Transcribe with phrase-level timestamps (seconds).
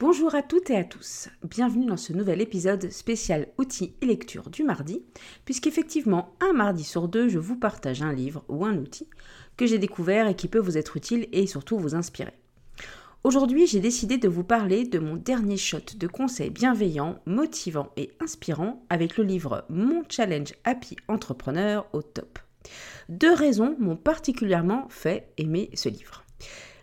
[0.00, 4.48] Bonjour à toutes et à tous, bienvenue dans ce nouvel épisode spécial outils et lecture
[4.48, 5.02] du mardi,
[5.44, 9.08] puisqu'effectivement un mardi sur deux je vous partage un livre ou un outil
[9.56, 12.34] que j'ai découvert et qui peut vous être utile et surtout vous inspirer.
[13.24, 18.12] Aujourd'hui j'ai décidé de vous parler de mon dernier shot de conseils bienveillants, motivants et
[18.20, 22.38] inspirants avec le livre Mon Challenge Happy Entrepreneur au top.
[23.08, 26.24] Deux raisons m'ont particulièrement fait aimer ce livre.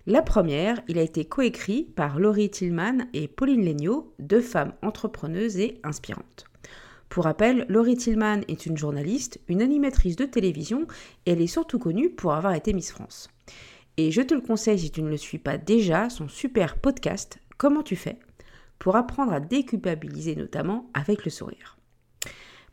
[0.08, 5.58] La première, il a été coécrit par Laurie Tillman et Pauline Legnaud, deux femmes entrepreneuses
[5.58, 6.46] et inspirantes.
[7.10, 10.86] Pour rappel, Laurie Tillman est une journaliste, une animatrice de télévision
[11.26, 13.30] et elle est surtout connue pour avoir été Miss France.
[13.98, 17.40] Et je te le conseille si tu ne le suis pas déjà, son super podcast
[17.58, 18.20] Comment tu fais?
[18.78, 21.78] pour apprendre à déculpabiliser notamment avec le sourire.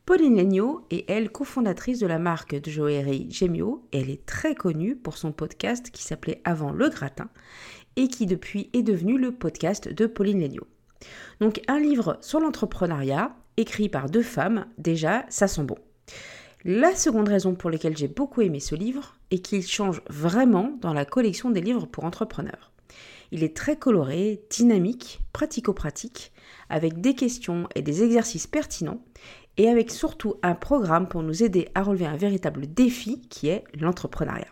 [0.05, 4.57] Pauline Legnaud est elle cofondatrice de la marque de joaillerie Gemio et elle est très
[4.57, 7.29] connue pour son podcast qui s'appelait avant Le Gratin
[7.95, 10.67] et qui depuis est devenu le podcast de Pauline Legnaud.
[11.41, 15.79] Donc un livre sur l'entrepreneuriat écrit par deux femmes, déjà ça sent bon.
[16.65, 20.95] La seconde raison pour laquelle j'ai beaucoup aimé ce livre est qu'il change vraiment dans
[20.95, 22.73] la collection des livres pour entrepreneurs.
[23.31, 26.33] Il est très coloré, dynamique, pratico-pratique,
[26.69, 29.03] avec des questions et des exercices pertinents
[29.57, 33.65] et avec surtout un programme pour nous aider à relever un véritable défi qui est
[33.79, 34.49] l'entrepreneuriat.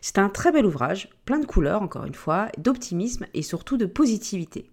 [0.00, 3.86] C'est un très bel ouvrage, plein de couleurs encore une fois, d'optimisme et surtout de
[3.86, 4.70] positivité.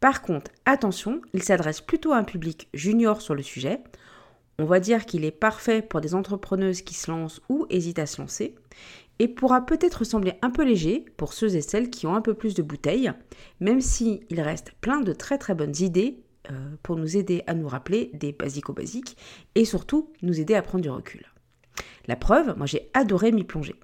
[0.00, 3.80] Par contre, attention, il s'adresse plutôt à un public junior sur le sujet.
[4.58, 8.06] On va dire qu'il est parfait pour des entrepreneuses qui se lancent ou hésitent à
[8.06, 8.54] se lancer
[9.18, 12.34] et pourra peut-être sembler un peu léger pour ceux et celles qui ont un peu
[12.34, 13.12] plus de bouteilles,
[13.60, 16.18] même s'il reste plein de très très bonnes idées
[16.50, 19.16] euh, pour nous aider à nous rappeler des basico-basiques
[19.54, 21.26] et surtout nous aider à prendre du recul.
[22.06, 23.74] La preuve, moi j'ai adoré m'y plonger.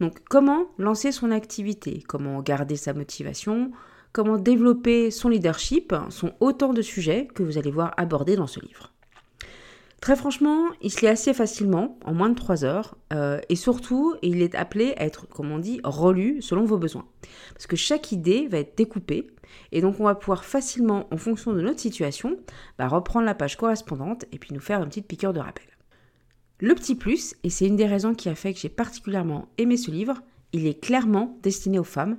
[0.00, 3.72] Donc comment lancer son activité, comment garder sa motivation,
[4.12, 5.94] comment développer son leadership?
[6.08, 8.92] Sont autant de sujets que vous allez voir abordés dans ce livre.
[10.00, 14.16] Très franchement, il se lit assez facilement, en moins de 3 heures, euh, et surtout,
[14.22, 17.06] il est appelé à être, comme on dit, relu selon vos besoins.
[17.52, 19.26] Parce que chaque idée va être découpée,
[19.72, 22.38] et donc on va pouvoir facilement, en fonction de notre situation,
[22.78, 25.66] bah, reprendre la page correspondante et puis nous faire une petite piqûre de rappel.
[26.60, 29.76] Le petit plus, et c'est une des raisons qui a fait que j'ai particulièrement aimé
[29.76, 30.22] ce livre,
[30.54, 32.16] il est clairement destiné aux femmes,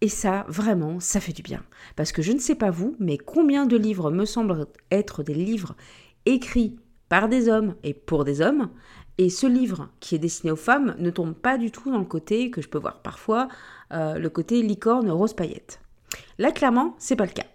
[0.00, 1.62] et ça, vraiment, ça fait du bien.
[1.94, 5.34] Parce que je ne sais pas vous, mais combien de livres me semblent être des
[5.34, 5.76] livres
[6.24, 6.76] écrits
[7.08, 8.70] par des hommes et pour des hommes.
[9.18, 12.04] Et ce livre qui est destiné aux femmes ne tombe pas du tout dans le
[12.04, 13.48] côté que je peux voir parfois,
[13.92, 15.80] euh, le côté licorne rose paillette.
[16.38, 17.46] Là, clairement, c'est pas le cas.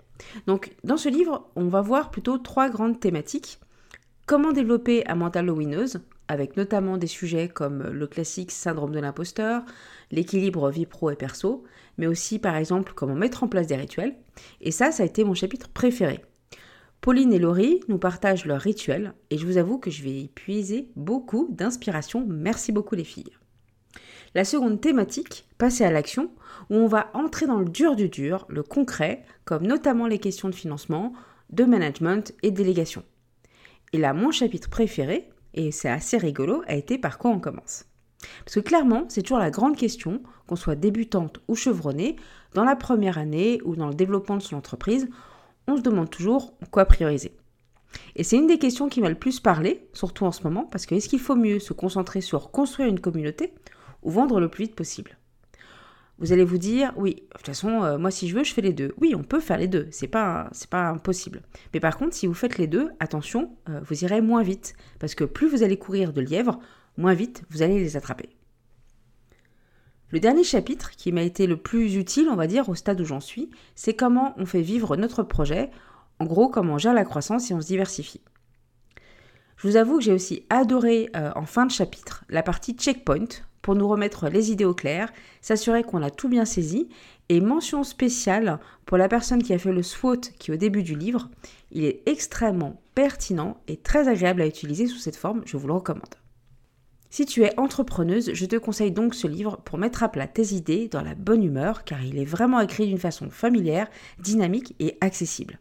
[0.47, 3.59] Donc, dans ce livre, on va voir plutôt trois grandes thématiques.
[4.25, 9.63] Comment développer un mental winneuse, avec notamment des sujets comme le classique syndrome de l'imposteur,
[10.11, 11.63] l'équilibre vie pro et perso,
[11.97, 14.15] mais aussi par exemple comment mettre en place des rituels.
[14.61, 16.23] Et ça, ça a été mon chapitre préféré.
[17.03, 20.29] Pauline et Laurie nous partagent leurs rituels et je vous avoue que je vais y
[20.29, 22.25] puiser beaucoup d'inspiration.
[22.25, 23.33] Merci beaucoup les filles.
[24.35, 26.31] La seconde thématique, passer à l'action,
[26.69, 30.47] où on va entrer dans le dur du dur, le concret, comme notamment les questions
[30.47, 31.11] de financement,
[31.49, 33.03] de management et de délégation.
[33.91, 37.83] Et là, mon chapitre préféré, et c'est assez rigolo, a été par quoi on commence.
[38.45, 42.15] Parce que clairement, c'est toujours la grande question, qu'on soit débutante ou chevronnée,
[42.53, 45.09] dans la première année ou dans le développement de son entreprise,
[45.67, 47.35] on se demande toujours quoi prioriser.
[48.15, 50.85] Et c'est une des questions qui m'a le plus parlé, surtout en ce moment, parce
[50.85, 53.53] que est-ce qu'il faut mieux se concentrer sur construire une communauté
[54.01, 55.17] ou vendre le plus vite possible?
[56.19, 58.61] Vous allez vous dire, oui, de toute façon, euh, moi si je veux, je fais
[58.61, 58.93] les deux.
[59.01, 61.41] Oui, on peut faire les deux, c'est pas, c'est pas impossible.
[61.73, 65.15] Mais par contre, si vous faites les deux, attention, euh, vous irez moins vite, parce
[65.15, 66.59] que plus vous allez courir de lièvres,
[66.97, 68.29] moins vite vous allez les attraper.
[70.13, 73.03] Le dernier chapitre qui m'a été le plus utile, on va dire, au stade où
[73.03, 75.71] j'en suis, c'est comment on fait vivre notre projet,
[76.19, 78.21] en gros comment on gère la croissance et on se diversifie.
[79.57, 83.25] Je vous avoue que j'ai aussi adoré euh, en fin de chapitre la partie checkpoint
[83.63, 85.11] pour nous remettre les idées au clair,
[85.41, 86.89] s'assurer qu'on a tout bien saisi
[87.29, 90.83] et mention spéciale pour la personne qui a fait le SWOT qui est au début
[90.83, 91.27] du livre.
[91.71, 95.73] Il est extrêmement pertinent et très agréable à utiliser sous cette forme, je vous le
[95.73, 96.22] recommande.
[97.15, 100.55] Si tu es entrepreneuse, je te conseille donc ce livre pour mettre à plat tes
[100.55, 103.87] idées dans la bonne humeur car il est vraiment écrit d'une façon familière,
[104.17, 105.59] dynamique et accessible.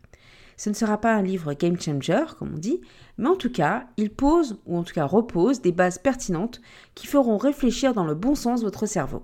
[0.57, 2.81] Ce ne sera pas un livre game changer, comme on dit,
[3.19, 6.63] mais en tout cas, il pose, ou en tout cas repose, des bases pertinentes
[6.95, 9.23] qui feront réfléchir dans le bon sens votre cerveau.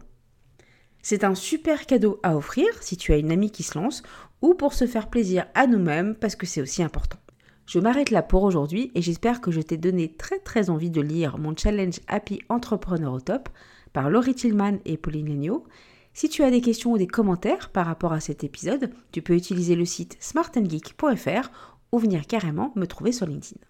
[1.01, 4.03] C'est un super cadeau à offrir si tu as une amie qui se lance,
[4.43, 7.19] ou pour se faire plaisir à nous-mêmes, parce que c'est aussi important.
[7.69, 11.03] Je m'arrête là pour aujourd'hui et j'espère que je t'ai donné très très envie de
[11.03, 13.51] lire mon challenge Happy Entrepreneur au top
[13.93, 15.67] par Laurie Tillman et Pauline Legnaud.
[16.15, 19.35] Si tu as des questions ou des commentaires par rapport à cet épisode, tu peux
[19.35, 21.51] utiliser le site smartandgeek.fr
[21.93, 23.61] ou venir carrément me trouver sur LinkedIn.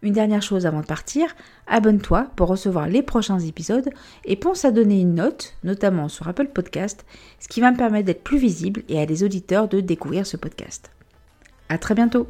[0.00, 1.36] Une dernière chose avant de partir,
[1.66, 3.90] abonne-toi pour recevoir les prochains épisodes
[4.24, 7.04] et pense à donner une note, notamment sur Apple Podcast,
[7.38, 10.38] ce qui va me permettre d'être plus visible et à des auditeurs de découvrir ce
[10.38, 10.90] podcast.
[11.68, 12.28] À très bientôt!